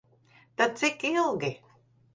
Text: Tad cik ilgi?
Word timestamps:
Tad 0.57 0.71
cik 0.77 0.99
ilgi? 1.11 1.51